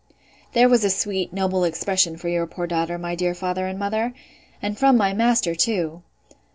[0.53, 4.75] There was a sweet, noble expression for your poor daughter, my dear father and mother!—And
[4.75, 6.01] from my master too!